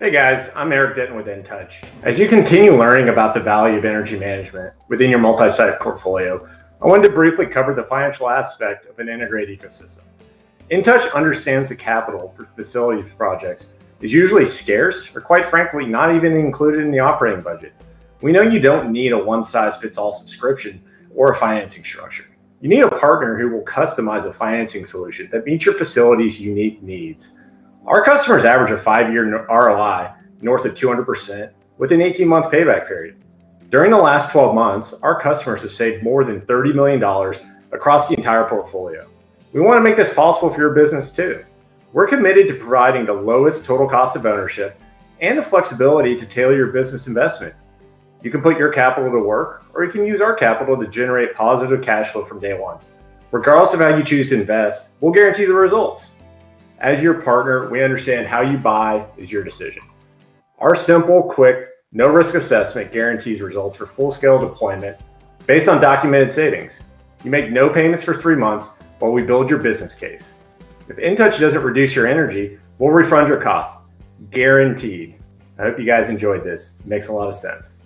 [0.00, 1.82] Hey guys, I'm Eric Denton with ENTOUCH.
[2.04, 6.48] As you continue learning about the value of energy management within your multi-site portfolio,
[6.80, 10.04] I wanted to briefly cover the financial aspect of an integrated ecosystem.
[10.70, 16.36] ENTOUCH understands the capital for facility projects is usually scarce or quite frankly not even
[16.36, 17.72] included in the operating budget.
[18.22, 20.80] We know you don't need a one-size-fits-all subscription
[21.12, 22.26] or a financing structure.
[22.60, 26.84] You need a partner who will customize a financing solution that meets your facility's unique
[26.84, 27.34] needs
[27.88, 30.12] our customers average a five-year ROI
[30.42, 33.16] north of 200% with an 18-month payback period.
[33.70, 37.02] During the last 12 months, our customers have saved more than $30 million
[37.72, 39.08] across the entire portfolio.
[39.54, 41.42] We want to make this possible for your business too.
[41.94, 44.78] We're committed to providing the lowest total cost of ownership
[45.22, 47.54] and the flexibility to tailor your business investment.
[48.22, 51.34] You can put your capital to work, or you can use our capital to generate
[51.34, 52.76] positive cash flow from day one.
[53.30, 56.12] Regardless of how you choose to invest, we'll guarantee the results.
[56.80, 59.82] As your partner, we understand how you buy is your decision.
[60.60, 64.96] Our simple, quick, no risk assessment guarantees results for full scale deployment
[65.46, 66.78] based on documented savings.
[67.24, 68.68] You make no payments for three months
[69.00, 70.34] while we build your business case.
[70.88, 73.82] If ENTOUCH doesn't reduce your energy, we'll refund your costs.
[74.30, 75.16] Guaranteed.
[75.58, 76.78] I hope you guys enjoyed this.
[76.78, 77.78] It makes a lot of sense.